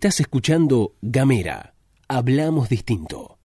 Estás 0.00 0.18
escuchando 0.20 0.94
Gamera. 1.02 1.74
Hablamos 2.08 2.70
distinto. 2.70 3.38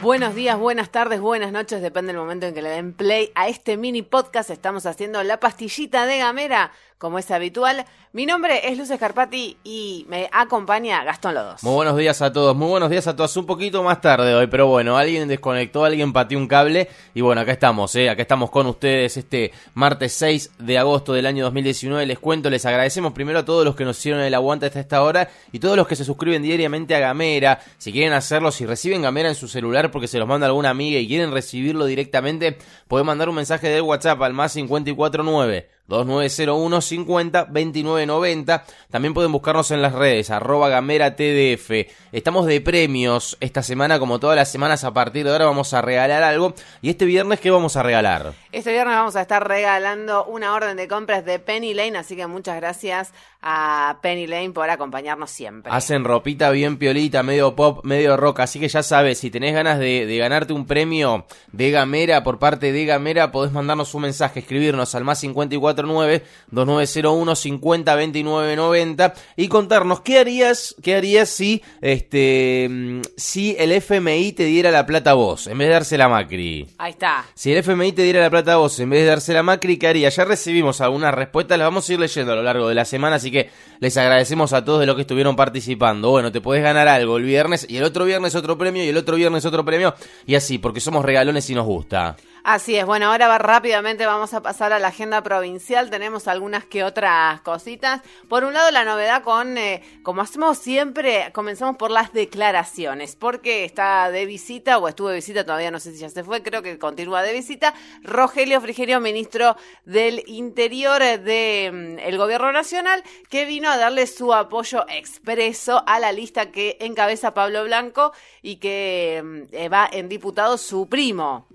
Buenos 0.00 0.36
días, 0.36 0.56
buenas 0.56 0.92
tardes, 0.92 1.20
buenas 1.20 1.50
noches, 1.50 1.82
depende 1.82 2.12
del 2.12 2.20
momento 2.20 2.46
en 2.46 2.54
que 2.54 2.62
le 2.62 2.68
den 2.68 2.92
play 2.92 3.32
a 3.34 3.48
este 3.48 3.76
mini 3.76 4.02
podcast. 4.02 4.50
Estamos 4.50 4.86
haciendo 4.86 5.20
la 5.24 5.40
pastillita 5.40 6.06
de 6.06 6.18
Gamera 6.18 6.70
como 6.98 7.18
es 7.18 7.30
habitual. 7.30 7.84
Mi 8.12 8.24
nombre 8.24 8.70
es 8.70 8.78
Luz 8.78 8.90
Escarpati 8.90 9.58
y 9.62 10.06
me 10.08 10.30
acompaña 10.32 11.04
Gastón 11.04 11.34
Lodos. 11.34 11.62
Muy 11.62 11.74
buenos 11.74 11.96
días 11.98 12.22
a 12.22 12.32
todos, 12.32 12.56
muy 12.56 12.68
buenos 12.68 12.88
días 12.88 13.06
a 13.06 13.14
todos. 13.14 13.36
Un 13.36 13.44
poquito 13.44 13.82
más 13.82 14.00
tarde 14.00 14.34
hoy, 14.34 14.46
pero 14.46 14.66
bueno, 14.68 14.96
alguien 14.96 15.28
desconectó, 15.28 15.84
alguien 15.84 16.14
pateó 16.14 16.38
un 16.38 16.48
cable 16.48 16.88
y 17.12 17.20
bueno, 17.20 17.42
acá 17.42 17.52
estamos, 17.52 17.94
¿eh? 17.96 18.08
acá 18.08 18.22
estamos 18.22 18.50
con 18.50 18.66
ustedes 18.66 19.18
este 19.18 19.52
martes 19.74 20.14
6 20.14 20.52
de 20.58 20.78
agosto 20.78 21.12
del 21.12 21.26
año 21.26 21.44
2019. 21.44 22.06
Les 22.06 22.18
cuento, 22.18 22.48
les 22.48 22.64
agradecemos 22.64 23.12
primero 23.12 23.40
a 23.40 23.44
todos 23.44 23.64
los 23.66 23.76
que 23.76 23.84
nos 23.84 23.98
hicieron 23.98 24.22
el 24.22 24.32
aguante 24.32 24.66
hasta 24.66 24.80
esta 24.80 25.02
hora 25.02 25.28
y 25.52 25.58
todos 25.58 25.76
los 25.76 25.86
que 25.86 25.96
se 25.96 26.04
suscriben 26.04 26.42
diariamente 26.42 26.94
a 26.94 27.00
Gamera. 27.00 27.60
Si 27.76 27.92
quieren 27.92 28.14
hacerlo, 28.14 28.50
si 28.50 28.64
reciben 28.64 29.02
Gamera 29.02 29.28
en 29.28 29.34
su 29.34 29.48
celular 29.48 29.90
porque 29.90 30.08
se 30.08 30.18
los 30.18 30.26
manda 30.26 30.46
alguna 30.46 30.70
amiga 30.70 30.98
y 30.98 31.06
quieren 31.06 31.32
recibirlo 31.32 31.84
directamente, 31.84 32.56
pueden 32.88 33.06
mandar 33.06 33.28
un 33.28 33.34
mensaje 33.34 33.68
de 33.68 33.82
WhatsApp 33.82 34.22
al 34.22 34.32
más 34.32 34.54
549 34.54 35.75
2901 35.88 36.80
50 36.80 37.44
29 37.44 38.06
90. 38.06 38.64
También 38.90 39.14
pueden 39.14 39.32
buscarnos 39.32 39.70
en 39.70 39.82
las 39.82 39.92
redes, 39.92 40.30
arroba 40.30 40.68
gamera 40.68 41.16
tdf. 41.16 41.70
Estamos 42.12 42.46
de 42.46 42.60
premios 42.60 43.36
esta 43.40 43.62
semana, 43.62 43.98
como 43.98 44.18
todas 44.18 44.36
las 44.36 44.50
semanas. 44.50 44.84
A 44.84 44.92
partir 44.92 45.24
de 45.24 45.32
ahora 45.32 45.44
vamos 45.44 45.72
a 45.74 45.82
regalar 45.82 46.22
algo. 46.22 46.54
¿Y 46.82 46.90
este 46.90 47.04
viernes 47.04 47.40
qué 47.40 47.50
vamos 47.50 47.76
a 47.76 47.82
regalar? 47.82 48.32
Este 48.52 48.72
viernes 48.72 48.96
vamos 48.96 49.16
a 49.16 49.22
estar 49.22 49.46
regalando 49.46 50.24
una 50.24 50.54
orden 50.54 50.76
de 50.76 50.88
compras 50.88 51.24
de 51.24 51.38
Penny 51.38 51.74
Lane, 51.74 51.98
así 51.98 52.16
que 52.16 52.26
muchas 52.26 52.56
gracias 52.56 53.12
a 53.42 53.98
Penny 54.02 54.26
Lane 54.26 54.50
por 54.50 54.68
acompañarnos 54.70 55.30
siempre. 55.30 55.70
Hacen 55.72 56.04
ropita 56.04 56.50
bien 56.50 56.78
piolita, 56.78 57.22
medio 57.22 57.54
pop, 57.54 57.84
medio 57.84 58.16
rock, 58.16 58.40
así 58.40 58.58
que 58.58 58.68
ya 58.68 58.82
sabes, 58.82 59.18
si 59.18 59.30
tenés 59.30 59.54
ganas 59.54 59.78
de, 59.78 60.06
de 60.06 60.18
ganarte 60.18 60.52
un 60.52 60.66
premio 60.66 61.26
de 61.52 61.70
Gamera 61.70 62.24
por 62.24 62.38
parte 62.38 62.72
de 62.72 62.84
Gamera, 62.84 63.30
podés 63.30 63.52
mandarnos 63.52 63.94
un 63.94 64.02
mensaje, 64.02 64.40
escribirnos 64.40 64.94
al 64.94 65.04
más 65.04 65.20
549 65.20 65.75
2901 65.76 67.36
50 67.36 67.94
29 67.94 68.56
90 68.56 69.14
y 69.36 69.48
contarnos 69.48 70.00
qué 70.00 70.18
harías, 70.18 70.74
qué 70.82 70.96
harías 70.96 71.28
si 71.28 71.62
este 71.80 72.66
mm, 72.70 73.00
si 73.16 73.56
el 73.58 73.72
FMI 73.72 74.32
te 74.32 74.44
diera 74.44 74.70
la 74.70 74.86
plata 74.86 75.10
a 75.12 75.14
vos 75.14 75.46
en 75.46 75.58
vez 75.58 75.68
de 75.68 75.74
dársela 75.74 76.06
a 76.06 76.08
Macri. 76.08 76.66
Ahí 76.78 76.92
está. 76.92 77.26
Si 77.34 77.52
el 77.52 77.58
FMI 77.58 77.92
te 77.92 78.02
diera 78.02 78.20
la 78.20 78.30
plata 78.30 78.54
a 78.54 78.56
vos 78.56 78.78
en 78.80 78.90
vez 78.90 79.00
de 79.00 79.06
dársela 79.06 79.40
a 79.40 79.42
Macri, 79.42 79.76
¿qué 79.78 79.88
harías? 79.88 80.16
Ya 80.16 80.24
recibimos 80.24 80.80
algunas 80.80 81.14
respuestas, 81.14 81.58
las 81.58 81.66
vamos 81.66 81.88
a 81.88 81.92
ir 81.92 82.00
leyendo 82.00 82.32
a 82.32 82.36
lo 82.36 82.42
largo 82.42 82.68
de 82.68 82.74
la 82.74 82.84
semana, 82.84 83.16
así 83.16 83.30
que 83.30 83.50
les 83.80 83.96
agradecemos 83.96 84.52
a 84.52 84.64
todos 84.64 84.80
de 84.80 84.86
los 84.86 84.94
que 84.96 85.02
estuvieron 85.02 85.36
participando. 85.36 86.10
Bueno, 86.10 86.32
te 86.32 86.40
puedes 86.40 86.62
ganar 86.62 86.88
algo 86.88 87.16
el 87.16 87.24
viernes 87.24 87.66
y 87.68 87.76
el 87.76 87.84
otro 87.84 88.04
viernes 88.04 88.34
otro 88.34 88.56
premio 88.56 88.84
y 88.84 88.88
el 88.88 88.96
otro 88.96 89.16
viernes 89.16 89.44
otro 89.44 89.64
premio 89.64 89.94
y 90.26 90.34
así, 90.34 90.58
porque 90.58 90.80
somos 90.80 91.04
regalones 91.04 91.48
y 91.50 91.54
nos 91.54 91.66
gusta. 91.66 92.16
Así 92.48 92.76
es, 92.76 92.86
bueno, 92.86 93.06
ahora 93.06 93.26
va, 93.26 93.38
rápidamente 93.38 94.06
vamos 94.06 94.32
a 94.32 94.40
pasar 94.40 94.72
a 94.72 94.78
la 94.78 94.86
agenda 94.86 95.20
provincial, 95.20 95.90
tenemos 95.90 96.28
algunas 96.28 96.64
que 96.64 96.84
otras 96.84 97.40
cositas. 97.40 98.02
Por 98.28 98.44
un 98.44 98.54
lado, 98.54 98.70
la 98.70 98.84
novedad 98.84 99.24
con, 99.24 99.58
eh, 99.58 99.82
como 100.04 100.22
hacemos 100.22 100.56
siempre, 100.56 101.32
comenzamos 101.32 101.76
por 101.76 101.90
las 101.90 102.12
declaraciones, 102.12 103.16
porque 103.16 103.64
está 103.64 104.12
de 104.12 104.26
visita, 104.26 104.78
o 104.78 104.86
estuvo 104.86 105.08
de 105.08 105.16
visita, 105.16 105.44
todavía 105.44 105.72
no 105.72 105.80
sé 105.80 105.90
si 105.90 105.98
ya 105.98 106.08
se 106.08 106.22
fue, 106.22 106.44
creo 106.44 106.62
que 106.62 106.78
continúa 106.78 107.22
de 107.22 107.32
visita, 107.32 107.74
Rogelio 108.04 108.60
Frigerio, 108.60 109.00
ministro 109.00 109.56
del 109.84 110.22
Interior 110.28 111.02
del 111.02 111.98
el 111.98 112.16
Gobierno 112.16 112.52
Nacional, 112.52 113.02
que 113.28 113.44
vino 113.44 113.68
a 113.68 113.76
darle 113.76 114.06
su 114.06 114.32
apoyo 114.32 114.86
expreso 114.88 115.82
a 115.84 115.98
la 115.98 116.12
lista 116.12 116.52
que 116.52 116.76
encabeza 116.78 117.34
Pablo 117.34 117.64
Blanco 117.64 118.12
y 118.40 118.58
que 118.58 119.48
eh, 119.50 119.68
va 119.68 119.88
en 119.90 120.08
diputado 120.08 120.58
su 120.58 120.88
primo. 120.88 121.48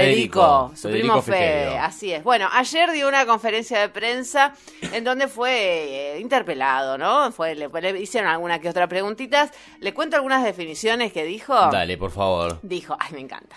Federico, 0.00 0.72
su 0.74 0.90
primo 0.90 1.22
Fede, 1.22 1.78
así 1.78 2.12
es. 2.12 2.24
Bueno, 2.24 2.48
ayer 2.52 2.90
dio 2.90 3.08
una 3.08 3.24
conferencia 3.26 3.80
de 3.80 3.88
prensa 3.88 4.54
en 4.92 5.04
donde 5.04 5.28
fue 5.28 6.16
eh, 6.16 6.20
interpelado, 6.20 6.98
¿no? 6.98 7.30
Fue, 7.32 7.54
le, 7.54 7.68
le 7.68 8.00
hicieron 8.00 8.28
alguna 8.28 8.58
que 8.58 8.68
otra 8.68 8.88
preguntitas. 8.88 9.50
Le 9.80 9.94
cuento 9.94 10.16
algunas 10.16 10.42
definiciones 10.42 11.12
que 11.12 11.24
dijo. 11.24 11.54
Dale, 11.54 11.96
por 11.96 12.10
favor. 12.10 12.58
Dijo, 12.62 12.96
ay, 12.98 13.12
me 13.12 13.20
encanta. 13.20 13.56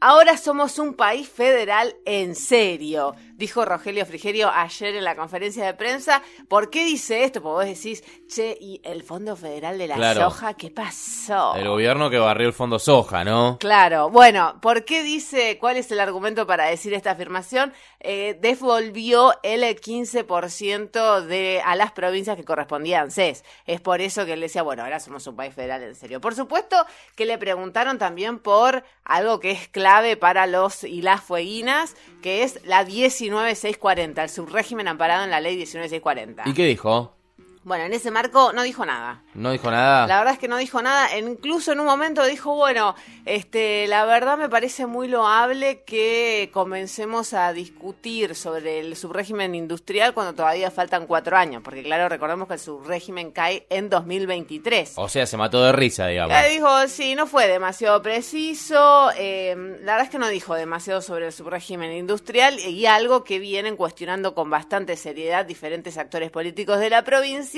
Ahora 0.00 0.36
somos 0.36 0.78
un 0.78 0.94
país 0.94 1.28
federal 1.28 1.94
en 2.04 2.34
serio, 2.34 3.14
dijo 3.36 3.64
Rogelio 3.64 4.06
Frigerio 4.06 4.50
ayer 4.50 4.96
en 4.96 5.04
la 5.04 5.16
conferencia 5.16 5.64
de 5.64 5.74
prensa. 5.74 6.22
¿Por 6.48 6.70
qué 6.70 6.84
dice 6.84 7.24
esto? 7.24 7.42
Porque 7.42 7.66
vos 7.66 7.82
decís, 7.82 8.04
che, 8.26 8.56
¿y 8.60 8.80
el 8.84 9.02
Fondo 9.02 9.36
Federal 9.36 9.78
de 9.78 9.88
la 9.88 9.96
Claro. 9.96 10.22
Soja 10.22 10.54
qué 10.54 10.70
pasó? 10.70 11.54
El 11.56 11.68
gobierno 11.68 12.10
que 12.10 12.18
barrió 12.18 12.46
el 12.46 12.52
fondo 12.52 12.78
soja, 12.78 13.24
¿no? 13.24 13.58
Claro, 13.58 14.10
bueno, 14.10 14.58
¿por 14.60 14.84
qué 14.84 15.02
dice, 15.02 15.58
cuál 15.58 15.76
es 15.76 15.90
el 15.90 16.00
argumento 16.00 16.46
para 16.46 16.66
decir 16.66 16.94
esta 16.94 17.12
afirmación? 17.12 17.72
Eh, 18.00 18.38
devolvió 18.40 19.32
el 19.42 19.62
15% 19.62 21.22
de, 21.22 21.62
a 21.64 21.74
las 21.76 21.92
provincias 21.92 22.36
que 22.36 22.44
correspondían 22.44 23.10
CES. 23.10 23.44
Es 23.66 23.80
por 23.80 24.00
eso 24.00 24.26
que 24.26 24.34
él 24.34 24.40
decía, 24.40 24.62
bueno, 24.62 24.82
ahora 24.82 25.00
somos 25.00 25.26
un 25.26 25.36
país 25.36 25.54
federal 25.54 25.82
en 25.82 25.94
serio. 25.94 26.20
Por 26.20 26.34
supuesto 26.34 26.76
que 27.16 27.24
le 27.24 27.38
preguntaron 27.38 27.98
también 27.98 28.38
por 28.38 28.84
algo 29.04 29.40
que 29.40 29.50
es 29.52 29.68
clave 29.68 30.16
para 30.16 30.46
los 30.46 30.84
y 30.84 31.02
las 31.02 31.22
fueguinas, 31.22 31.96
que 32.22 32.42
es 32.42 32.64
la 32.64 32.84
19640, 33.30 34.22
el 34.22 34.28
subrégimen 34.28 34.88
amparado 34.88 35.24
en 35.24 35.30
la 35.30 35.40
ley 35.40 35.56
19640. 35.56 36.42
¿Y 36.46 36.54
qué 36.54 36.66
dijo? 36.66 37.16
Bueno, 37.64 37.84
en 37.84 37.92
ese 37.94 38.10
marco 38.10 38.52
no 38.52 38.62
dijo 38.62 38.84
nada. 38.84 39.22
¿No 39.34 39.50
dijo 39.50 39.70
nada? 39.70 40.06
La 40.06 40.18
verdad 40.18 40.34
es 40.34 40.38
que 40.38 40.48
no 40.48 40.58
dijo 40.58 40.82
nada. 40.82 41.14
E 41.14 41.18
Incluso 41.18 41.72
en 41.72 41.80
un 41.80 41.86
momento 41.86 42.22
dijo, 42.24 42.54
bueno, 42.54 42.94
este, 43.24 43.86
la 43.88 44.04
verdad 44.04 44.36
me 44.36 44.48
parece 44.50 44.86
muy 44.86 45.08
loable 45.08 45.82
que 45.84 46.50
comencemos 46.52 47.32
a 47.32 47.52
discutir 47.52 48.34
sobre 48.34 48.80
el 48.80 48.96
subrégimen 48.96 49.54
industrial 49.54 50.12
cuando 50.12 50.34
todavía 50.34 50.70
faltan 50.70 51.06
cuatro 51.06 51.36
años, 51.36 51.62
porque 51.64 51.82
claro, 51.82 52.08
recordemos 52.08 52.48
que 52.48 52.54
el 52.54 52.60
subrégimen 52.60 53.30
cae 53.32 53.66
en 53.70 53.88
2023. 53.88 54.92
O 54.96 55.08
sea, 55.08 55.26
se 55.26 55.36
mató 55.36 55.62
de 55.64 55.72
risa, 55.72 56.06
digamos. 56.06 56.36
Eh, 56.36 56.50
dijo, 56.50 56.68
sí, 56.88 57.14
no 57.14 57.26
fue 57.26 57.48
demasiado 57.48 58.02
preciso. 58.02 59.10
eh, 59.16 59.54
la 59.80 59.92
verdad 59.92 60.02
es 60.04 60.10
que 60.10 60.18
no 60.18 60.28
dijo 60.28 60.54
demasiado 60.54 61.00
sobre 61.00 61.26
el 61.26 61.32
subrégimen 61.32 61.92
industrial 61.92 62.58
y 62.60 62.86
algo 62.86 63.24
que 63.24 63.38
vienen 63.38 63.76
cuestionando 63.76 64.34
con 64.34 64.50
bastante 64.50 64.96
seriedad 64.96 65.46
diferentes 65.46 65.96
actores 65.98 66.30
políticos 66.30 66.78
de 66.78 66.90
la 66.90 67.02
provincia, 67.04 67.53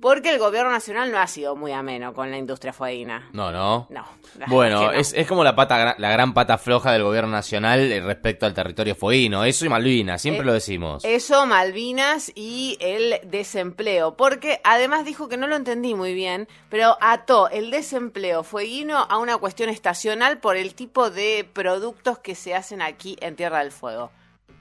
porque 0.00 0.30
el 0.30 0.38
gobierno 0.38 0.70
nacional 0.70 1.10
no 1.10 1.18
ha 1.18 1.26
sido 1.26 1.56
muy 1.56 1.72
ameno 1.72 2.12
con 2.12 2.30
la 2.30 2.38
industria 2.38 2.72
fueguina. 2.72 3.28
No, 3.32 3.50
no. 3.50 3.86
No. 3.90 4.04
Bueno, 4.48 4.82
no. 4.84 4.92
es, 4.92 5.12
es 5.14 5.26
como 5.26 5.42
la 5.44 5.56
pata, 5.56 5.94
la 5.98 6.10
gran 6.10 6.34
pata 6.34 6.58
floja 6.58 6.92
del 6.92 7.02
gobierno 7.02 7.30
nacional 7.30 7.80
eh, 7.90 8.00
respecto 8.00 8.44
al 8.46 8.54
territorio 8.54 8.94
fueguino. 8.94 9.44
Eso 9.44 9.64
y 9.64 9.68
Malvinas, 9.68 10.20
siempre 10.20 10.42
Eh, 10.42 10.46
lo 10.46 10.52
decimos. 10.52 11.04
Eso, 11.04 11.46
Malvinas 11.46 12.30
y 12.34 12.76
el 12.80 13.20
desempleo. 13.24 14.16
Porque 14.16 14.60
además 14.64 15.04
dijo 15.04 15.28
que 15.28 15.36
no 15.36 15.46
lo 15.46 15.56
entendí 15.56 15.94
muy 15.94 16.12
bien, 16.14 16.48
pero 16.68 16.98
ató 17.00 17.48
el 17.48 17.70
desempleo 17.70 18.42
fueguino 18.42 18.98
a 19.08 19.18
una 19.18 19.38
cuestión 19.38 19.70
estacional 19.70 20.38
por 20.38 20.56
el 20.56 20.74
tipo 20.74 21.10
de 21.10 21.48
productos 21.52 22.18
que 22.18 22.34
se 22.34 22.54
hacen 22.54 22.82
aquí 22.82 23.16
en 23.20 23.36
Tierra 23.36 23.60
del 23.60 23.72
Fuego. 23.72 24.10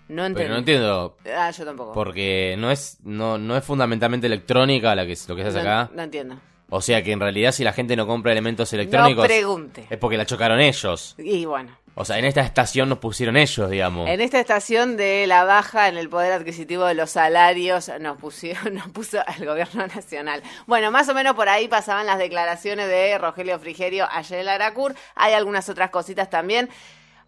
No 0.07 0.25
entendí. 0.25 0.43
Pero 0.43 0.53
no 0.53 0.59
entiendo, 0.59 1.17
Ah, 1.35 1.51
yo 1.51 1.65
tampoco. 1.65 1.93
porque 1.93 2.55
no 2.57 2.69
es, 2.71 2.97
no, 3.03 3.37
no 3.37 3.57
es 3.57 3.63
fundamentalmente 3.63 4.27
electrónica 4.27 4.93
la 4.95 5.05
que, 5.05 5.17
lo 5.27 5.35
que 5.35 5.41
se 5.43 5.47
hace 5.49 5.63
no, 5.63 5.69
acá. 5.71 5.89
no 5.93 6.03
entiendo. 6.03 6.37
O 6.69 6.81
sea 6.81 7.03
que 7.03 7.11
en 7.11 7.19
realidad 7.19 7.51
si 7.51 7.63
la 7.63 7.73
gente 7.73 7.95
no 7.95 8.07
compra 8.07 8.31
elementos 8.31 8.73
electrónicos 8.73 9.23
No 9.23 9.27
pregunte. 9.27 9.85
es 9.89 9.97
porque 9.99 10.17
la 10.17 10.25
chocaron 10.25 10.59
ellos. 10.59 11.13
Y 11.19 11.45
bueno, 11.45 11.77
O 11.93 12.03
sea, 12.05 12.17
en 12.17 12.25
esta 12.25 12.41
estación 12.41 12.89
nos 12.89 12.97
pusieron 12.97 13.37
ellos, 13.37 13.69
digamos. 13.69 14.09
en 14.09 14.19
esta 14.19 14.39
estación 14.39 14.97
de 14.97 15.27
la 15.27 15.43
baja 15.43 15.87
en 15.89 15.95
el 15.97 16.09
poder 16.09 16.33
adquisitivo 16.33 16.85
de 16.85 16.95
los 16.95 17.11
salarios 17.11 17.91
nos, 18.01 18.17
pusieron, 18.17 18.73
nos 18.75 18.89
puso 18.89 19.19
el 19.39 19.45
gobierno 19.45 19.85
nacional. 19.87 20.41
Bueno, 20.65 20.89
más 20.91 21.07
o 21.07 21.13
menos 21.13 21.35
por 21.35 21.49
ahí 21.49 21.67
pasaban 21.67 22.07
las 22.07 22.17
declaraciones 22.17 22.87
de 22.89 23.15
Rogelio 23.19 23.59
Frigerio 23.59 24.07
ayer 24.11 24.39
en 24.39 24.49
Aracur. 24.49 24.95
Hay 25.13 25.33
algunas 25.33 25.69
otras 25.69 25.91
cositas 25.91 26.29
también. 26.31 26.67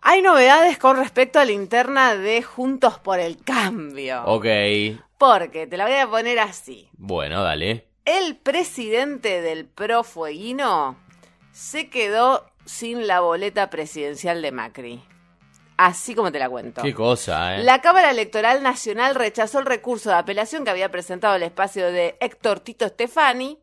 Hay 0.02 0.22
novedades 0.22 0.78
con 0.78 0.98
respecto 0.98 1.40
a 1.40 1.46
la 1.46 1.52
interna 1.52 2.16
de 2.16 2.42
Juntos 2.44 3.00
por 3.00 3.20
el 3.20 3.44
Cambio. 3.44 4.24
Ok. 4.26 4.46
Porque, 5.18 5.68
te 5.68 5.78
la 5.78 5.86
voy 5.86 5.96
a 5.96 6.08
poner 6.08 6.40
así. 6.40 6.90
Bueno, 6.94 7.44
dale. 7.44 7.88
El 8.06 8.38
presidente 8.38 9.42
del 9.42 9.66
Profueguino 9.66 10.98
se 11.52 11.90
quedó 11.90 12.46
sin 12.66 13.08
la 13.08 13.20
boleta 13.20 13.70
presidencial 13.70 14.42
de 14.42 14.52
Macri. 14.52 15.04
Así 15.78 16.16
como 16.16 16.32
te 16.32 16.40
la 16.40 16.50
cuento. 16.50 16.82
Qué 16.82 16.94
cosa, 16.94 17.56
¿eh? 17.58 17.64
La 17.64 17.82
Cámara 17.82 18.10
Electoral 18.10 18.64
Nacional 18.64 19.14
rechazó 19.14 19.60
el 19.60 19.66
recurso 19.66 20.10
de 20.10 20.16
apelación 20.16 20.64
que 20.64 20.72
había 20.72 20.90
presentado 20.92 21.36
el 21.36 21.44
espacio 21.44 21.92
de 21.92 22.18
Héctor 22.20 22.62
Tito 22.62 22.88
Stefani, 22.88 23.60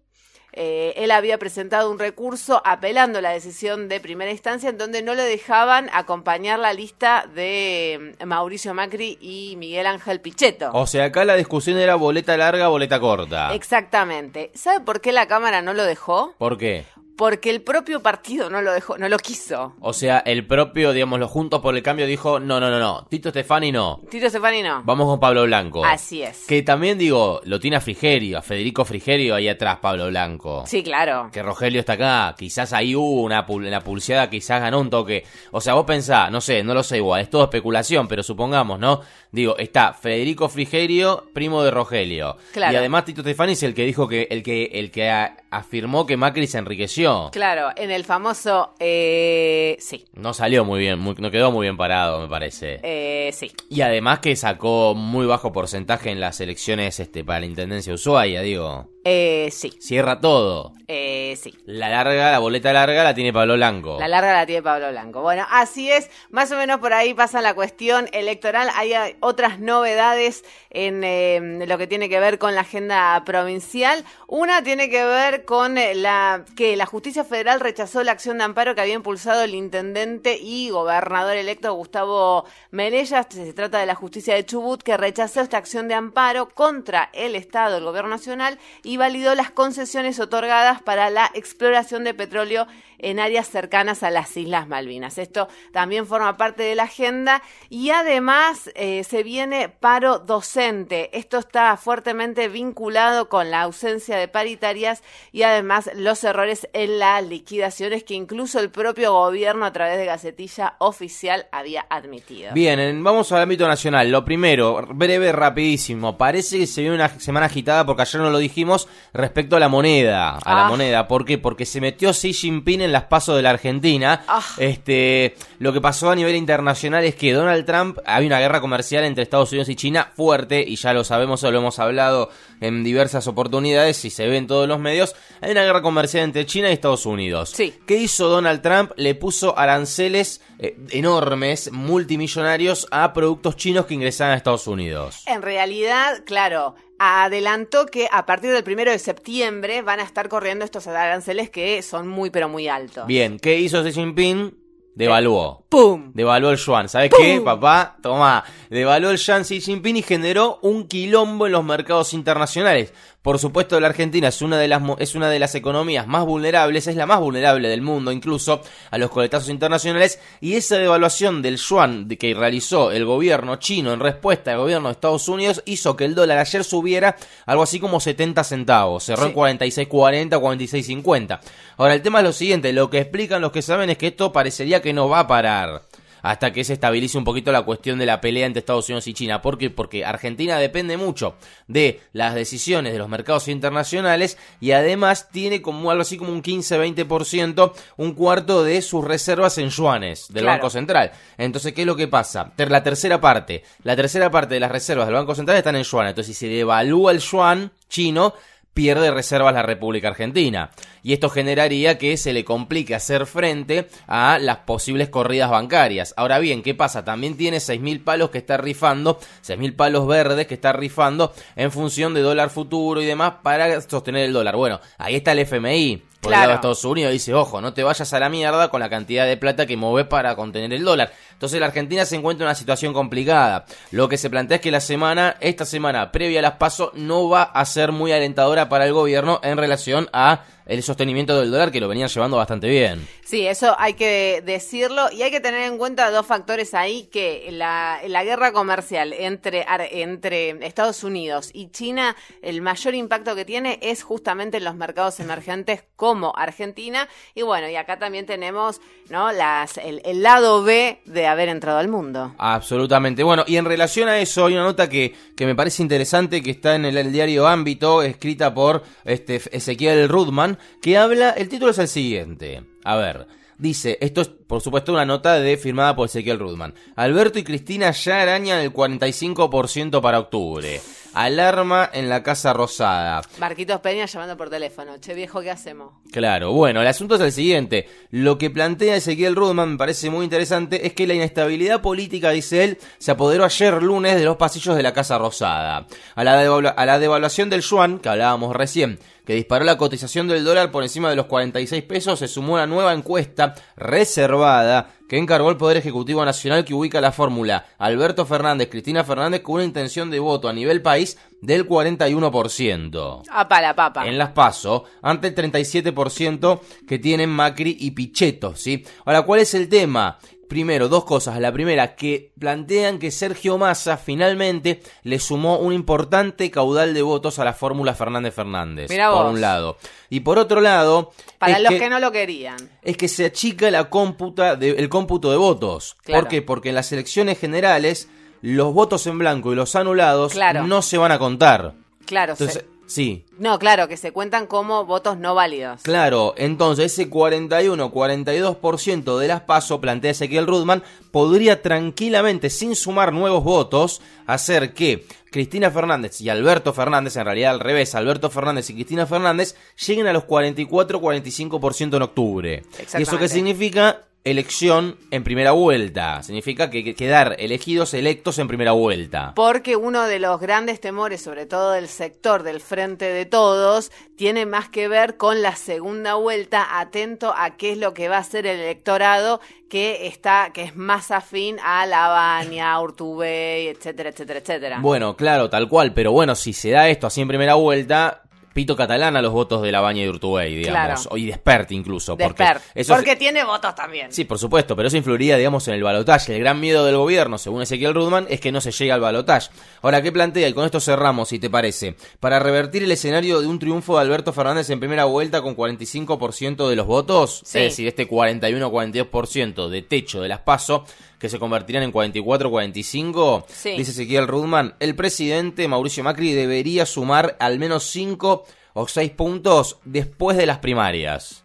eh, 0.57 0.95
él 0.97 1.11
había 1.11 1.39
presentado 1.39 1.91
un 1.91 1.99
recurso 1.99 2.63
apelando 2.65 3.21
la 3.21 3.31
decisión 3.31 3.89
de 3.89 4.01
primera 4.01 4.31
instancia 4.31 4.71
en 4.71 4.79
donde 4.79 5.03
no 5.03 5.15
le 5.15 5.23
dejaban 5.23 5.91
acompañar 5.93 6.59
la 6.59 6.73
lista 6.73 7.27
de 7.35 8.15
mm, 8.21 8.27
Mauricio 8.27 8.75
Macri 8.75 9.19
y 9.21 9.57
Miguel 9.57 9.87
Ángel 9.87 10.21
Pichetto. 10.21 10.71
O 10.73 10.87
sea, 10.87 11.07
acá 11.07 11.25
la 11.25 11.35
discusión 11.35 11.79
era 11.79 11.97
boleta 11.97 12.37
larga, 12.37 12.69
boleta 12.69 13.01
corta. 13.01 13.55
Exactamente. 13.55 14.51
¿Sabe 14.55 14.81
por 14.81 15.01
qué 15.01 15.13
la 15.13 15.27
Cámara 15.27 15.63
no 15.63 15.75
lo 15.75 15.85
dejó? 15.85 16.35
¿Por 16.39 16.57
qué? 16.59 16.85
Porque 17.17 17.51
el 17.51 17.63
propio 17.63 18.01
partido 18.03 18.51
no 18.51 18.61
lo 18.61 18.73
dejó, 18.73 18.99
no 18.99 19.09
lo 19.09 19.19
quiso. 19.19 19.75
O 19.81 19.93
sea, 19.93 20.19
el 20.19 20.47
propio, 20.47 20.93
digamos, 20.93 21.21
los 21.21 21.31
Juntos 21.31 21.61
por 21.61 21.77
el 21.77 21.83
Cambio 21.83 22.07
dijo, 22.07 22.41
no, 22.41 22.59
no, 22.59 22.71
no, 22.71 22.79
no, 22.81 23.07
Tito 23.09 23.31
Stefani 23.31 23.71
no. 23.71 24.01
Tito 24.11 24.29
Stefani 24.29 24.63
no. 24.63 24.83
Vamos 24.85 25.07
con 25.07 25.21
Pablo 25.21 25.45
Blanco. 25.45 25.85
Así 25.85 26.23
es. 26.23 26.45
Que 26.47 26.63
también 26.63 26.99
digo, 26.99 27.41
lo 27.45 27.61
tiene 27.61 27.77
a 27.77 27.81
Frigerio, 27.81 28.39
a 28.39 28.43
Federico 28.43 28.85
Frigerio 28.85 29.35
ahí 29.35 29.49
atrás, 29.49 29.79
Pablo 29.81 30.09
Blanco. 30.09 30.65
Sí, 30.67 30.83
claro. 30.83 31.31
Que 31.33 31.43
Rogelio 31.43 31.81
está 31.81 31.93
acá, 31.95 32.35
quizás 32.37 32.73
ahí 32.73 32.97
hubo 32.97 33.23
una, 33.23 33.47
pul- 33.47 33.67
una 33.69 33.81
pulseada, 33.81 34.29
quizás 34.29 34.61
ganó 34.61 34.81
un 34.81 34.91
toque. 34.91 35.25
O 35.53 35.61
sea, 35.61 35.75
vos 35.75 35.85
pensás, 35.85 36.31
no 36.33 36.41
sé, 36.41 36.63
no 36.65 36.75
lo 36.75 36.83
sé 36.83 36.97
igual, 36.97 37.21
es 37.21 37.31
todo 37.31 37.45
especulación, 37.45 38.09
pero 38.09 38.23
supongamos, 38.23 38.79
¿no? 38.81 39.01
Digo, 39.31 39.57
está 39.59 39.93
Federico 39.93 40.49
Frigerio, 40.49 41.29
primo 41.33 41.63
de 41.63 41.71
Rogelio. 41.71 42.37
Claro. 42.53 42.73
Y 42.73 42.77
además 42.77 43.05
Tito 43.05 43.23
Stefani 43.23 43.53
es 43.53 43.63
el 43.63 43.75
que 43.75 43.85
dijo 43.85 44.09
que, 44.09 44.27
el 44.31 44.43
que, 44.43 44.65
el 44.73 44.91
que 44.91 45.11
afirmó 45.57 46.07
que 46.07 46.17
Macri 46.17 46.47
se 46.47 46.59
enriqueció. 46.59 47.31
Claro, 47.33 47.71
en 47.77 47.91
el 47.91 48.05
famoso... 48.05 48.75
Eh, 48.81 49.77
sí, 49.81 50.05
No 50.15 50.35
salió 50.35 50.65
muy 50.65 50.81
bien, 50.81 50.99
muy- 50.99 51.15
no 51.19 51.31
quedó 51.31 51.51
muy 51.53 51.67
bien 51.67 51.77
parado, 51.77 52.21
me 52.21 52.29
parece. 52.29 52.81
eh, 52.83 53.31
sí. 53.33 53.53
Y 53.69 53.81
además 53.83 54.21
que 54.21 54.37
sacó 54.37 54.95
muy 54.95 55.27
bajo 55.27 55.53
porcentaje 55.53 56.11
en 56.11 56.21
las 56.21 56.41
elecciones 56.41 56.99
este, 57.01 57.25
para 57.25 57.41
la 57.41 57.47
Intendencia 57.47 57.91
de 57.91 57.95
Ushuaia, 57.95 58.43
digo. 58.43 58.89
Eh, 59.05 59.51
sí, 59.53 59.77
Cierra 59.81 60.19
todo. 60.21 60.73
eh, 60.89 61.39
sí. 61.41 61.55
La 61.67 61.89
larga, 61.91 62.31
la 62.33 62.39
boleta 62.39 62.73
larga 62.73 63.05
la 63.05 63.15
tiene 63.15 63.33
Pablo 63.33 63.55
Blanco. 63.55 63.99
La 63.99 64.09
larga 64.09 64.33
la 64.33 64.47
tiene 64.47 64.63
Pablo 64.63 64.91
Blanco. 64.91 65.21
Bueno, 65.21 65.47
así 65.51 65.91
es, 65.91 66.11
más 66.31 66.51
o 66.53 66.57
menos 66.57 66.79
por 66.81 66.93
ahí 66.95 67.13
pasa 67.15 67.43
la 67.43 67.55
cuestión 67.55 68.09
electoral. 68.13 68.69
Hay 68.77 68.93
otras 69.21 69.61
novedades 69.61 70.43
en 70.71 71.03
eh, 71.05 71.65
lo 71.67 71.77
que 71.79 71.87
tiene 71.87 72.09
que 72.09 72.19
ver 72.19 72.39
con 72.39 72.55
la 72.55 72.63
agenda 72.63 73.23
provincial. 73.27 74.05
Una 74.27 74.63
tiene 74.63 74.89
que 74.89 75.05
ver 75.05 75.45
con 75.45 75.77
eh, 75.79 75.95
la 75.95 76.45
que 76.57 76.77
la 76.77 76.87
justicia 76.87 77.25
federal 77.25 77.61
rechazó 77.61 78.03
la 78.05 78.13
acción 78.13 78.39
de 78.39 78.45
amparo 78.45 78.75
que 78.75 78.81
había 78.81 78.95
impulsado 78.95 79.43
el 79.43 79.55
intendente 79.55 80.39
y 80.41 80.71
gobernador 80.71 81.37
electo 81.37 81.73
Gustavo 81.75 82.45
Melella. 82.71 83.27
Se 83.29 83.53
trata 83.53 83.79
de 83.79 83.87
la 83.87 83.95
justicia 83.95 84.35
de 84.35 84.47
Chubut 84.47 84.83
que 84.83 84.97
rechazó 84.97 85.41
esta 85.43 85.59
acción 85.59 85.89
de 85.89 85.95
amparo 85.95 86.49
contra 86.49 87.11
el 87.13 87.37
Estado, 87.37 87.77
el 87.77 87.85
gobierno 87.85 88.11
nacional 88.11 88.59
y 88.83 88.94
validó 88.97 89.35
las 89.35 89.51
concesiones 89.51 90.21
otorgadas 90.21 90.83
para 90.83 91.11
la 91.11 91.31
exploración 91.35 92.05
de 92.05 92.15
petróleo 92.15 92.67
en 93.11 93.21
áreas 93.21 93.49
cercanas 93.49 94.03
a 94.03 94.11
las 94.11 94.37
Islas 94.37 94.69
Malvinas. 94.69 95.19
Esto 95.19 95.49
también 95.73 96.07
forma 96.07 96.37
parte 96.37 96.63
de 96.63 96.75
la 96.75 96.85
agenda 96.85 97.43
y 97.71 97.91
además 97.91 98.71
eh, 98.75 99.05
se 99.05 99.23
viene 99.23 99.69
paro 99.69 100.19
docente. 100.19 101.17
Esto 101.17 101.39
está 101.39 101.77
fuertemente 101.77 102.49
vinculado 102.49 103.29
con 103.29 103.51
la 103.51 103.63
ausencia 103.63 104.17
de 104.17 104.29
paritarias 104.29 105.03
y 105.33 105.43
además 105.43 105.91
los 105.95 106.23
errores 106.25 106.69
en 106.73 106.99
las 106.99 107.25
liquidaciones 107.27 108.05
que 108.05 108.15
incluso 108.15 108.59
el 108.61 108.71
propio 108.71 109.13
gobierno 109.13 109.65
a 109.67 109.73
través 109.73 109.99
de 109.99 110.07
Gacetilla 110.07 110.75
Oficial 110.79 111.47
había 111.53 111.87
admitido. 111.91 112.53
Bien, 112.55 112.79
en- 112.81 113.05
vamos 113.05 113.31
al 113.33 113.43
ámbito 113.43 113.67
nacional. 113.69 114.11
Lo 114.11 114.25
primero, 114.25 114.85
breve, 114.95 115.33
rapidísimo. 115.33 116.17
Parece 116.19 116.59
que 116.59 116.67
se 116.67 116.81
viene 116.81 116.97
una 116.97 117.09
semana 117.21 117.47
agitada, 117.47 117.85
porque 117.87 118.03
ayer 118.03 118.21
no 118.21 118.31
lo 118.31 118.39
dijimos, 118.39 118.89
respecto 119.13 119.57
a 119.57 119.61
la 119.61 119.69
moneda. 119.69 120.39
A 120.45 120.55
la 120.55 120.67
Ah. 120.67 120.69
moneda. 120.69 121.09
¿Por 121.09 121.25
qué? 121.25 121.39
Porque 121.39 121.67
se 121.67 121.81
metió 121.81 122.11
Xi 122.13 122.33
Jinping 122.33 122.81
en 122.81 122.93
las 122.95 123.05
pasos 123.05 123.35
de 123.35 123.43
la 123.43 123.51
Argentina. 123.51 124.25
Ah. 124.29 124.45
Este, 124.57 125.35
lo 125.59 125.73
que 125.73 125.81
pasó 125.81 126.11
a 126.11 126.15
nivel 126.15 126.37
internacional 126.37 127.05
es 127.05 127.17
que 127.17 127.33
Donald 127.33 127.67
Trump, 127.67 127.99
había 128.07 128.29
una 128.29 128.39
guerra 128.39 128.61
comercial 128.61 129.05
entre 129.05 129.25
Estados 129.25 129.51
Unidos 129.51 129.69
y 129.69 129.75
China 129.75 130.13
fuerte, 130.15 130.65
y 130.67 130.77
ya 130.77 130.95
lo 130.95 131.03
sabemos, 131.03 131.43
o 131.43 131.51
lo 131.51 131.59
hemos 131.59 131.81
hablado 131.81 132.31
en 132.61 132.85
diversas 132.85 133.27
oportunidades, 133.27 134.05
y 134.05 134.11
se 134.11 134.29
ve 134.29 134.37
en 134.37 134.47
todos 134.47 134.69
los 134.69 134.79
medios. 134.79 135.17
Hay 135.41 135.51
una 135.51 135.65
guerra 135.65 135.83
comercial 135.83 136.23
entre 136.23 136.47
China 136.47 136.71
y 136.71 136.75
Estados 136.75 137.05
Unidos. 137.05 137.51
Sí. 137.51 137.75
¿Qué 137.85 137.97
hizo 137.97 138.29
Donald 138.29 138.63
Trump? 138.63 138.93
Le 138.97 139.17
puso 139.17 139.59
aranceles 139.59 140.41
eh, 140.61 140.79
enormes, 140.91 141.73
multimillonarios, 141.73 142.87
a 142.93 143.13
productos 143.13 143.57
chinos 143.57 143.87
que 143.87 143.95
ingresaban 143.95 144.35
a 144.35 144.37
Estados 144.37 144.69
Unidos. 144.69 145.25
En 145.27 145.43
realidad, 145.43 146.23
claro, 146.25 146.77
adelantó 146.99 147.87
que 147.87 148.09
a 148.11 148.27
partir 148.27 148.51
del 148.51 148.65
primero 148.65 148.91
de 148.91 148.99
septiembre 148.99 149.83
van 149.83 150.01
a 150.01 150.05
estar 150.05 150.29
corriendo 150.29 150.65
estos 150.65 150.87
aranceles 150.87 151.51
que 151.51 151.83
son 151.83 152.09
muy 152.09 152.31
pero 152.31 152.49
muy 152.49 152.69
altos. 152.69 153.07
Bien, 153.07 153.39
¿qué 153.39 153.59
hizo 153.59 153.83
Xi 153.83 153.93
Jinping? 153.93 154.65
Devaluó. 154.95 155.67
¡Pum! 155.69 156.13
Devaluó 156.15 156.51
el 156.51 156.57
yuan. 156.57 156.89
¿Sabes 156.89 157.11
qué, 157.17 157.41
papá? 157.41 157.97
Toma. 158.01 158.45
Devaluó 158.71 159.11
el 159.11 159.17
yuan 159.17 159.43
Xi 159.43 159.61
Jinping 159.61 159.97
y 159.97 160.03
generó 160.03 160.61
un 160.63 160.87
quilombo 160.87 161.47
en 161.47 161.53
los 161.53 161.65
mercados 161.65 162.15
internacionales. 162.15 162.93
Por 163.25 163.39
supuesto, 163.39 163.81
la 163.81 163.87
Argentina 163.89 164.29
es 164.29 164.43
una 164.43 164.59
de 164.59 164.69
las 164.69 164.83
es 164.99 165.15
una 165.15 165.31
de 165.31 165.39
las 165.39 165.55
economías 165.55 166.07
más 166.07 166.27
vulnerables, 166.27 166.89
es 166.89 166.95
la 166.95 167.07
más 167.07 167.21
vulnerable 167.21 167.71
del 167.71 167.81
mundo, 167.81 168.13
incluso 168.13 168.61
a 168.91 168.99
los 168.99 169.09
coletazos 169.09 169.49
internacionales. 169.49 170.21
Y 170.43 170.57
esa 170.57 170.77
devaluación 170.77 171.41
del 171.41 171.57
yuan 171.57 172.07
que 172.07 172.35
realizó 172.35 172.93
el 172.93 173.07
gobierno 173.07 173.57
chino 173.57 173.95
en 173.95 174.01
respuesta 174.01 174.51
al 174.53 174.59
gobierno 174.59 174.89
de 174.89 174.93
Estados 174.93 175.27
Unidos 175.27 175.63
hizo 175.65 175.97
que 175.97 176.05
el 176.05 176.15
dólar 176.15 176.37
ayer 176.37 176.65
subiera 176.65 177.17
algo 177.47 177.63
así 177.63 177.81
como 177.81 177.99
70 177.99 178.45
centavos. 178.45 179.05
Cerró 179.05 179.23
Sí. 179.23 179.29
en 179.31 179.35
46.40, 179.35 180.39
46.50. 180.39 181.41
Ahora, 181.79 181.95
el 181.95 182.03
tema 182.03 182.19
es 182.19 182.25
lo 182.27 182.33
siguiente: 182.35 182.75
lo 182.75 182.91
que 182.91 182.99
explican 182.99 183.41
los 183.41 183.53
que 183.53 183.63
saben 183.63 183.89
es 183.89 183.97
que 183.97 184.09
esto 184.09 184.35
parecería 184.35 184.83
que 184.83 184.93
no 184.93 185.09
va 185.09 185.21
a 185.21 185.27
parar 185.27 185.81
hasta 186.25 186.55
que 186.55 186.65
se 186.65 186.73
estabilice 186.73 187.19
un 187.19 187.25
poquito 187.25 187.53
la 187.53 187.63
cuestión 187.63 187.99
de 187.99 188.07
la 188.07 188.19
pelea 188.23 188.47
entre 188.47 188.61
Estados 188.61 188.89
Unidos 188.89 189.07
y 189.07 189.13
China. 189.13 189.43
¿Por 189.43 189.59
qué? 189.59 189.69
Porque 189.69 190.07
Argentina 190.07 190.59
depende 190.59 190.97
mucho 190.97 191.35
de 191.69 192.01
las 192.15 192.35
decisiones 192.35 192.95
de 192.95 192.99
los 192.99 193.11
mercados 193.11 193.47
internacionales 193.47 194.39
y 194.59 194.71
además 194.73 195.29
tiene 195.31 195.61
como 195.61 195.91
algo 195.91 196.01
así 196.01 196.17
como 196.17 196.33
un 196.33 196.43
15-20%, 196.43 197.73
un 197.99 198.15
cuarto 198.15 198.65
de 198.65 198.81
sus 198.81 199.05
reservas 199.05 199.59
en 199.59 199.69
yuanes 199.69 200.29
del 200.31 200.45
Claro. 200.45 200.57
Banco 200.59 200.71
Central. 200.71 201.13
Entonces, 201.37 201.75
¿qué 201.75 201.83
es 201.83 201.87
lo 201.87 201.95
que 201.95 202.09
pasa? 202.09 202.53
La 202.57 202.83
tercera 202.83 203.21
parte, 203.21 203.63
la 203.83 203.95
tercera 203.95 204.31
parte 204.31 204.55
de 204.55 204.61
las 204.61 204.73
reservas 204.73 205.07
del 205.07 205.17
Banco 205.17 205.35
Central 205.35 205.59
están 205.59 205.77
en 205.77 205.83
yuan. 205.83 206.07
Entonces, 206.07 206.35
si 206.35 206.47
se 206.47 206.53
devalúa 206.53 207.13
el 207.13 207.19
yuan 207.19 207.71
chino, 207.91 208.33
pierde 208.75 209.11
reservas 209.11 209.55
la 209.55 209.63
República 209.63 210.09
Argentina. 210.09 210.71
Y 211.03 211.13
esto 211.13 211.31
generaría 211.31 211.97
que 211.97 212.17
se 212.17 212.33
le 212.33 212.45
complique 212.45 212.95
hacer 212.95 213.27
frente 213.27 213.89
a 214.07 214.39
las 214.41 214.59
posibles 214.59 215.09
corridas 215.09 215.51
bancarias. 215.51 216.13
Ahora 216.17 216.39
bien, 216.39 216.63
¿qué 216.63 216.75
pasa? 216.75 217.05
También 217.05 217.37
tiene 217.37 217.59
6.000 217.59 218.03
palos 218.03 218.31
que 218.31 218.39
está 218.39 218.57
rifando, 218.57 219.19
6.000 219.47 219.77
palos 219.77 220.07
verdes 220.07 220.47
que 220.47 220.55
está 220.55 220.73
rifando 220.73 221.33
en 221.57 221.71
función 221.71 222.15
de 222.15 222.23
dólar 222.23 222.51
futuro 222.51 223.01
y 223.01 223.07
demás 223.07 223.35
para 223.43 223.81
sostener 223.81 224.25
el 224.25 224.33
dólar. 224.33 224.57
Bueno, 224.57 224.81
ahí 224.99 225.15
está 225.15 225.33
el 225.33 225.41
FMI. 225.41 226.03
Por 226.25 226.33
el 226.33 226.39
Claro. 226.39 226.41
lado 226.41 226.49
de 226.51 226.55
Estados 226.57 226.85
Unidos 226.85 227.13
dice, 227.13 227.35
ojo, 227.35 227.61
no 227.61 227.73
te 227.75 227.83
vayas 227.83 228.13
a 228.13 228.19
la 228.19 228.29
mierda 228.29 228.69
con 228.69 228.81
la 228.81 228.89
cantidad 228.91 229.27
de 229.27 229.37
plata 229.37 229.67
que 229.67 229.77
mueves 229.77 230.07
para 230.09 230.35
contener 230.35 230.73
el 230.73 230.85
dólar. 230.85 231.13
Entonces 231.33 231.61
la 231.61 231.67
Argentina 231.67 232.05
se 232.05 232.17
encuentra 232.17 232.45
en 232.45 232.49
una 232.49 232.55
situación 232.55 232.93
complicada. 232.93 233.67
Lo 233.91 234.09
que 234.09 234.17
se 234.17 234.31
plantea 234.31 234.57
es 234.57 234.61
que 234.63 234.71
la 234.71 234.81
semana, 234.81 235.37
esta 235.41 235.65
semana 235.65 236.11
previa 236.11 236.39
a 236.41 236.43
las 236.43 236.53
pasos, 236.53 236.91
no 236.95 237.29
va 237.29 237.43
a 237.43 237.65
ser 237.67 237.93
muy 237.93 238.13
alentadora 238.13 238.69
para 238.69 238.87
el 238.87 238.93
gobierno 238.93 239.41
en 239.43 239.59
relación 239.59 240.09
a 240.13 240.41
el 240.67 240.83
sostenimiento 240.83 241.39
del 241.39 241.51
dólar 241.51 241.71
que 241.71 241.81
lo 241.81 241.89
venían 241.89 242.09
llevando 242.09 242.37
bastante 242.37 242.69
bien. 242.69 243.07
Sí, 243.25 243.47
eso 243.47 243.75
hay 243.79 243.95
que 243.95 244.43
decirlo 244.45 245.11
y 245.13 245.23
hay 245.23 245.31
que 245.31 245.41
tener 245.41 245.63
en 245.71 245.79
cuenta 245.79 246.11
dos 246.11 246.27
factores 246.27 246.75
ahí 246.75 247.05
que 247.13 247.49
la, 247.51 248.01
la 248.07 248.25
guerra 248.25 248.53
comercial 248.53 249.13
entre, 249.13 249.67
entre 249.91 250.67
Estados 250.67 251.05
Unidos 251.05 251.51
y 251.53 251.71
China, 251.71 252.17
el 252.43 252.63
mayor 252.63 252.95
impacto 252.95 253.35
que 253.35 253.45
tiene 253.45 253.79
es 253.83 254.03
justamente 254.03 254.59
en 254.59 254.65
los 254.65 254.75
mercados 254.75 255.21
emergentes 255.21 255.85
como 255.97 256.33
Argentina 256.37 257.09
y 257.35 257.43
bueno, 257.43 257.69
y 257.69 257.77
acá 257.77 257.99
también 257.99 258.27
tenemos 258.27 258.81
¿no? 259.11 259.33
Las, 259.33 259.79
el, 259.79 260.01
el 260.05 260.23
lado 260.23 260.63
B 260.63 261.01
de 261.05 261.27
haber 261.27 261.49
entrado 261.49 261.79
al 261.79 261.89
mundo. 261.89 262.35
Absolutamente. 262.39 263.23
Bueno, 263.23 263.45
y 263.47 263.57
en 263.57 263.65
relación 263.65 264.09
a 264.09 264.19
eso, 264.19 264.47
hay 264.47 264.55
una 264.55 264.65
nota 264.65 264.89
que, 264.89 265.15
que 265.37 265.47
me 265.47 265.55
parece 265.55 265.83
interesante 265.83 266.43
que 266.43 266.51
está 266.51 266.75
en 266.75 266.85
el, 266.85 266.97
el 266.97 267.13
diario 267.13 267.47
Ámbito, 267.47 268.03
escrita 268.03 268.55
por 268.55 268.83
este, 269.05 269.41
Ezequiel 269.53 270.09
Rudman, 270.09 270.54
que 270.81 270.99
habla, 270.99 271.31
el 271.31 271.49
título 271.49 271.71
es 271.71 271.79
el 271.79 271.89
siguiente. 271.89 272.65
A 272.85 272.97
ver. 272.97 273.27
Dice, 273.57 273.99
esto 274.01 274.21
es 274.21 274.29
por 274.29 274.61
supuesto 274.61 274.93
una 274.93 275.05
nota 275.05 275.35
de 275.35 275.57
firmada 275.57 275.95
por 275.95 276.07
Ezequiel 276.07 276.39
Rudman. 276.39 276.75
Alberto 276.97 277.39
y 277.39 277.45
Cristina 277.45 277.93
ya 277.93 278.21
arañan 278.21 278.59
el 278.59 278.73
45% 278.73 280.01
para 280.01 280.19
octubre. 280.19 280.81
Alarma 281.15 281.89
en 281.93 282.09
la 282.09 282.25
Casa 282.25 282.53
Rosada. 282.53 283.23
Marquitos 283.39 283.81
Peña 283.81 284.07
llamando 284.07 284.37
por 284.37 284.51
teléfono. 284.51 284.99
Che, 284.99 285.15
viejo, 285.15 285.41
¿qué 285.41 285.51
hacemos? 285.53 285.93
Claro, 286.11 286.53
bueno, 286.53 286.81
el 286.81 286.89
asunto 286.89 287.15
es 287.15 287.21
el 287.21 287.31
siguiente. 287.31 287.89
Lo 288.11 288.37
que 288.37 288.51
plantea 288.51 288.97
Ezequiel 288.97 289.37
Rudman 289.37 289.73
me 289.73 289.79
parece 289.79 290.11
muy 290.11 290.25
interesante 290.25 290.87
es 290.87 290.93
que 290.93 291.07
la 291.07 291.15
inestabilidad 291.15 291.81
política, 291.81 292.31
dice 292.31 292.65
él, 292.65 292.79
se 292.99 293.13
apoderó 293.13 293.45
ayer 293.45 293.81
lunes 293.81 294.17
de 294.17 294.25
los 294.25 294.37
pasillos 294.37 294.75
de 294.75 294.83
la 294.83 294.93
Casa 294.93 295.17
Rosada. 295.17 295.87
A 296.17 296.25
la, 296.25 296.41
a 296.41 296.87
la 296.87 296.99
devaluación 296.99 297.49
del 297.49 297.63
yuan, 297.63 298.01
que 298.01 298.09
hablábamos 298.09 298.57
recién, 298.57 298.99
que 299.25 299.35
disparó 299.35 299.65
la 299.65 299.79
cotización 299.79 300.29
del 300.29 300.45
dólar 300.45 300.71
por 300.71 300.83
encima 300.83 301.11
de 301.11 301.17
los 301.17 301.27
46 301.27 301.83
pesos, 301.85 302.19
se 302.19 302.29
sumó 302.29 302.55
una 302.55 302.67
nueva 302.67 302.93
encuesta 302.93 303.55
reservada 303.77 304.91
que 305.09 305.19
encargó 305.19 305.51
el 305.51 305.57
Poder 305.57 305.77
Ejecutivo 305.77 306.25
Nacional 306.25 306.65
que 306.65 306.75
ubica 306.75 307.01
la 307.01 307.13
fórmula 307.13 307.67
Alberto 307.79 308.25
Fernández, 308.27 308.69
Cristina 308.71 309.05
Fernández 309.05 309.43
con 309.43 309.57
una 309.57 309.65
intención 309.65 310.11
de 310.11 310.19
voto 310.19 310.49
a 310.49 310.53
nivel 310.53 310.83
país 310.83 311.19
del 311.41 311.69
41%. 311.69 313.23
A 313.31 313.61
la 313.61 313.75
papa. 313.75 314.07
En 314.07 314.17
las 314.17 314.31
PASO, 314.31 314.85
ante 315.03 315.29
el 315.29 315.35
37% 315.35 316.61
que 316.89 316.99
tienen 316.99 317.31
Macri 317.31 317.77
y 317.79 317.91
Pichetto, 317.91 318.57
¿sí? 318.57 318.85
Ahora, 319.05 319.23
¿cuál 319.23 319.41
es 319.41 319.55
el 319.55 319.69
tema? 319.69 320.19
Primero, 320.49 320.89
dos 320.89 321.05
cosas. 321.05 321.39
La 321.41 321.53
primera, 321.53 321.97
que 321.97 322.33
plantean 322.39 322.99
que 322.99 323.11
Sergio 323.11 323.59
Massa 323.59 323.97
finalmente 323.97 324.83
le 325.03 325.19
sumó 325.19 325.59
un 325.59 325.73
importante 325.73 326.51
caudal 326.51 326.95
de 326.95 327.03
votos 327.03 327.39
a 327.39 327.45
la 327.45 327.53
fórmula 327.53 327.95
Fernández 327.95 328.35
Fernández. 328.35 328.89
por 328.89 329.27
un 329.27 329.41
lado. 329.41 329.77
Y 330.11 330.21
por 330.21 330.39
otro 330.39 330.61
lado. 330.61 331.13
Para 331.39 331.59
los 331.59 331.73
que, 331.73 331.89
no 331.89 331.99
lo 331.99 332.13
querían. 332.13 332.57
Es 332.83 332.97
que 332.97 333.09
se 333.09 333.25
achica 333.25 333.71
la 333.71 333.91
cómputa 333.91 334.53
el 334.53 334.89
cómputo 334.89 335.31
de 335.31 335.37
votos. 335.37 335.97
¿Por 336.05 336.29
qué? 336.29 336.43
Porque 336.43 336.71
en 336.71 336.75
las 336.75 336.93
elecciones 336.93 337.39
generales, 337.39 338.09
los 338.41 338.73
votos 338.75 339.07
en 339.07 339.19
blanco 339.19 339.53
y 339.53 339.57
los 339.57 339.75
anulados 339.77 340.35
no 340.65 340.83
se 340.83 340.99
van 340.99 341.13
a 341.13 341.19
contar. 341.19 341.75
Claro, 342.05 342.33
Entonces, 342.33 342.65
Sí. 342.87 343.25
No, 343.39 343.59
claro, 343.59 343.89
que 343.89 343.97
se 343.97 344.13
cuentan 344.13 344.47
como 344.47 344.85
votos 344.85 345.19
no 345.19 345.35
válidos. 345.35 345.83
Claro, 345.83 346.35
entonces 346.37 346.93
ese 346.93 347.11
41-42% 347.11 349.19
de 349.19 349.29
las 349.29 349.41
PASO, 349.43 349.81
plantea 349.81 350.13
Ezequiel 350.13 350.47
Rudman, 350.47 350.83
podría 351.11 351.63
tranquilamente, 351.63 352.51
sin 352.51 352.77
sumar 352.77 353.13
nuevos 353.13 353.43
votos, 353.43 354.01
hacer 354.27 354.75
que 354.75 355.07
Cristina 355.31 355.71
Fernández 355.71 356.21
y 356.21 356.29
Alberto 356.29 356.73
Fernández, 356.73 357.17
en 357.17 357.25
realidad 357.25 357.53
al 357.53 357.61
revés, 357.61 357.95
Alberto 357.95 358.31
Fernández 358.31 358.69
y 358.71 358.75
Cristina 358.75 359.07
Fernández, 359.07 359.57
lleguen 359.87 360.07
a 360.07 360.13
los 360.13 360.25
44-45% 360.25 361.97
en 361.97 362.03
octubre. 362.03 362.63
¿Y 362.99 363.03
eso 363.03 363.19
qué 363.19 363.29
significa? 363.29 364.03
Elección 364.25 364.97
en 365.11 365.23
primera 365.23 365.53
vuelta. 365.53 366.23
Significa 366.23 366.71
que 366.71 366.95
quedar 366.95 367.37
elegidos 367.39 367.93
electos 367.93 368.39
en 368.39 368.49
primera 368.49 368.73
vuelta. 368.73 369.35
Porque 369.37 369.77
uno 369.77 370.07
de 370.07 370.19
los 370.19 370.41
grandes 370.41 370.81
temores, 370.81 371.21
sobre 371.23 371.45
todo 371.45 371.73
del 371.73 371.89
sector 371.89 372.43
del 372.43 372.61
frente 372.61 373.05
de 373.05 373.27
todos, 373.27 373.93
tiene 374.17 374.47
más 374.47 374.71
que 374.71 374.89
ver 374.89 375.19
con 375.19 375.43
la 375.43 375.57
segunda 375.57 376.15
vuelta, 376.15 376.81
atento 376.81 377.35
a 377.37 377.57
qué 377.57 377.73
es 377.73 377.79
lo 377.79 377.93
que 377.93 378.09
va 378.09 378.17
a 378.17 378.21
hacer 378.21 378.47
el 378.47 378.61
electorado 378.61 379.41
que 379.69 380.07
está, 380.07 380.53
que 380.55 380.63
es 380.63 380.77
más 380.77 381.11
afín 381.11 381.59
a 381.63 381.85
La 381.85 382.09
Baña, 382.09 382.73
a 382.73 382.81
Urtubey, 382.81 383.69
etcétera, 383.69 384.11
etcétera, 384.11 384.39
etcétera. 384.39 384.79
Bueno, 384.81 385.17
claro, 385.17 385.51
tal 385.51 385.69
cual, 385.69 385.93
pero 385.93 386.13
bueno, 386.13 386.35
si 386.35 386.53
se 386.53 386.71
da 386.71 386.89
esto 386.89 387.09
así 387.09 387.21
en 387.21 387.29
primera 387.29 387.55
vuelta, 387.55 388.23
pito 388.55 388.77
catalán 388.77 389.17
a 389.17 389.23
los 389.23 389.33
votos 389.33 389.61
de 389.61 389.73
la 389.73 389.81
Baña 389.81 390.03
de 390.03 390.09
Urtubey, 390.09 390.55
digamos. 390.55 391.09
Y 391.17 391.27
Despert 391.27 391.73
incluso. 391.73 392.17
Porque, 392.17 392.47
eso 392.75 392.95
porque 392.95 393.17
tiene 393.17 393.45
votos 393.45 393.75
también. 393.75 394.13
Sí, 394.13 394.25
por 394.25 394.39
supuesto, 394.39 394.77
pero 394.77 394.89
eso 394.89 394.97
influiría, 394.97 395.37
digamos, 395.37 395.67
en 395.69 395.75
el 395.75 395.83
balotaje. 395.83 396.35
El 396.35 396.41
gran 396.41 396.61
miedo 396.61 396.85
del 396.85 396.97
gobierno, 396.97 397.37
según 397.37 397.63
Ezequiel 397.63 397.93
Rudman, 397.93 398.27
es 398.31 398.41
que 398.41 398.53
no 398.53 398.61
se 398.61 398.71
llegue 398.71 398.93
al 398.93 399.01
balotaje. 399.01 399.51
Ahora, 399.83 400.01
¿qué 400.01 400.13
plantea? 400.13 400.49
Y 400.49 400.55
con 400.55 400.65
esto 400.65 400.81
cerramos, 400.81 401.29
si 401.29 401.39
te 401.39 401.51
parece. 401.51 401.97
Para 402.21 402.39
revertir 402.39 402.85
el 402.85 402.93
escenario 402.93 403.41
de 403.41 403.49
un 403.49 403.59
triunfo 403.59 403.97
de 403.97 404.03
Alberto 404.03 404.33
Fernández 404.33 404.71
en 404.71 404.79
primera 404.79 405.05
vuelta 405.05 405.43
con 405.43 405.57
45% 405.57 406.69
de 406.69 406.77
los 406.77 406.87
votos, 406.87 407.43
es 407.43 407.53
decir, 407.53 407.89
este 407.89 408.09
41-42% 408.09 409.69
de 409.69 409.83
techo 409.83 410.23
de 410.23 410.29
las 410.29 410.41
PASO, 410.41 410.85
que 411.25 411.31
se 411.31 411.39
convertirían 411.39 411.85
en 411.85 411.91
44-45, 411.91 413.47
dice 413.47 413.93
Ezequiel 413.93 414.29
Rudman, 414.29 414.75
el 414.79 414.95
presidente 414.95 415.67
Mauricio 415.69 416.05
Macri 416.05 416.35
debería 416.35 416.85
sumar 416.85 417.39
al 417.41 417.59
menos 417.59 417.85
5 417.85 418.45
o 418.75 418.87
6 418.87 419.11
puntos 419.13 419.79
después 419.87 420.37
de 420.37 420.45
las 420.45 420.59
primarias 420.59 421.44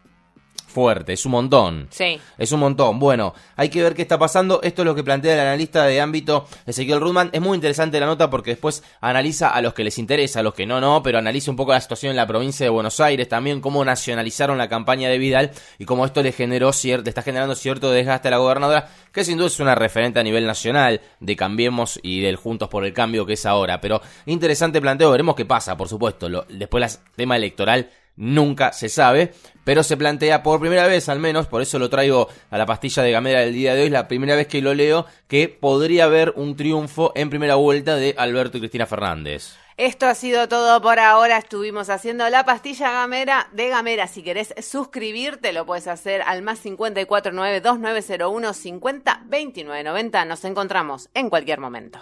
fuerte, 0.69 1.13
es 1.13 1.25
un 1.25 1.33
montón. 1.33 1.87
Sí. 1.89 2.19
Es 2.37 2.51
un 2.51 2.61
montón. 2.61 2.99
Bueno, 2.99 3.33
hay 3.55 3.69
que 3.69 3.83
ver 3.83 3.95
qué 3.95 4.01
está 4.01 4.17
pasando. 4.17 4.61
Esto 4.63 4.83
es 4.83 4.85
lo 4.85 4.95
que 4.95 5.03
plantea 5.03 5.33
el 5.33 5.39
analista 5.41 5.85
de 5.85 5.99
ámbito 5.99 6.47
Ezequiel 6.65 7.01
Rudman. 7.01 7.29
Es 7.33 7.41
muy 7.41 7.55
interesante 7.55 7.99
la 7.99 8.05
nota 8.05 8.29
porque 8.29 8.51
después 8.51 8.83
analiza 9.01 9.49
a 9.49 9.61
los 9.61 9.73
que 9.73 9.83
les 9.83 9.97
interesa, 9.97 10.39
a 10.39 10.43
los 10.43 10.53
que 10.53 10.65
no, 10.65 10.79
no, 10.79 11.03
pero 11.03 11.17
analiza 11.17 11.51
un 11.51 11.57
poco 11.57 11.73
la 11.73 11.81
situación 11.81 12.11
en 12.11 12.17
la 12.17 12.27
provincia 12.27 12.65
de 12.65 12.69
Buenos 12.69 12.99
Aires, 12.99 13.27
también 13.27 13.61
cómo 13.61 13.83
nacionalizaron 13.83 14.57
la 14.57 14.69
campaña 14.69 15.09
de 15.09 15.17
Vidal 15.17 15.51
y 15.77 15.85
cómo 15.85 16.05
esto 16.05 16.23
le 16.23 16.31
generó 16.31 16.71
cierto, 16.71 17.09
está 17.09 17.21
generando 17.21 17.55
cierto 17.55 17.91
desgaste 17.91 18.27
a 18.27 18.31
la 18.31 18.37
gobernadora, 18.37 18.87
que 19.11 19.23
sin 19.23 19.37
duda 19.37 19.47
es 19.47 19.59
una 19.59 19.75
referente 19.75 20.19
a 20.19 20.23
nivel 20.23 20.45
nacional 20.45 21.01
de 21.19 21.35
Cambiemos 21.35 21.99
y 22.03 22.21
del 22.21 22.35
Juntos 22.35 22.69
por 22.69 22.85
el 22.85 22.93
Cambio 22.93 23.25
que 23.25 23.33
es 23.33 23.45
ahora. 23.45 23.81
Pero 23.81 24.01
interesante 24.25 24.81
planteo, 24.81 25.11
veremos 25.11 25.35
qué 25.35 25.45
pasa, 25.45 25.75
por 25.75 25.87
supuesto. 25.87 26.29
Lo, 26.29 26.45
después 26.49 26.95
el 26.95 27.15
tema 27.15 27.35
electoral 27.35 27.89
nunca 28.19 28.73
se 28.73 28.89
sabe, 28.89 29.33
pero 29.63 29.81
se 29.81 29.97
plantea 29.97 30.43
por 30.43 30.59
primera 30.59 30.85
vez 30.87 31.09
al 31.09 31.19
menos, 31.19 31.47
por 31.47 31.61
eso 31.61 31.79
lo 31.79 31.89
traigo 31.89 32.27
a 32.51 32.57
la 32.57 32.65
pastilla 32.65 33.01
de 33.01 33.11
Gamera 33.11 33.39
del 33.39 33.53
día 33.53 33.73
de 33.73 33.83
hoy, 33.83 33.89
la 33.89 34.07
primera 34.07 34.35
vez 34.35 34.47
que 34.47 34.61
lo 34.61 34.73
leo, 34.73 35.05
que 35.27 35.47
podría 35.47 36.05
haber 36.05 36.33
un 36.35 36.55
triunfo 36.55 37.13
en 37.15 37.29
primera 37.29 37.55
vuelta 37.55 37.95
de 37.95 38.13
Alberto 38.17 38.57
y 38.57 38.61
Cristina 38.61 38.85
Fernández. 38.85 39.55
Esto 39.77 40.07
ha 40.07 40.15
sido 40.15 40.49
todo 40.49 40.81
por 40.81 40.99
ahora. 40.99 41.37
Estuvimos 41.37 41.89
haciendo 41.89 42.29
la 42.29 42.43
pastilla 42.43 42.91
Gamera 42.91 43.47
de 43.53 43.69
Gamera. 43.69 44.07
Si 44.07 44.23
querés 44.23 44.53
suscribirte, 44.61 45.53
lo 45.53 45.65
puedes 45.65 45.87
hacer 45.87 46.21
al 46.23 46.41
más 46.41 46.59
549 46.59 47.61
2901 47.61 48.53
50 48.53 49.21
2990. 49.23 50.25
Nos 50.25 50.43
encontramos 50.43 51.09
en 51.13 51.29
cualquier 51.29 51.61
momento. 51.61 52.01